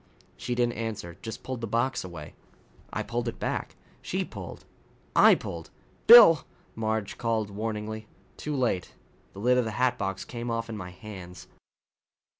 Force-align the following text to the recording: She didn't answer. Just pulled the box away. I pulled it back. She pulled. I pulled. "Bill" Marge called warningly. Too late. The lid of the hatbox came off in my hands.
She 0.35 0.55
didn't 0.55 0.73
answer. 0.79 1.19
Just 1.21 1.43
pulled 1.43 1.61
the 1.61 1.67
box 1.67 2.03
away. 2.03 2.33
I 2.91 3.03
pulled 3.03 3.27
it 3.27 3.37
back. 3.37 3.75
She 4.01 4.25
pulled. 4.25 4.65
I 5.15 5.35
pulled. 5.35 5.69
"Bill" 6.07 6.43
Marge 6.75 7.19
called 7.19 7.51
warningly. 7.51 8.07
Too 8.35 8.55
late. 8.55 8.95
The 9.33 9.39
lid 9.39 9.59
of 9.59 9.65
the 9.65 9.77
hatbox 9.77 10.25
came 10.25 10.49
off 10.49 10.69
in 10.71 10.75
my 10.75 10.89
hands. 10.89 11.45